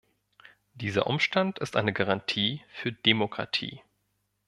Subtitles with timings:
[0.73, 3.83] Dieser Umstand ist eine Garantie für Demokratie.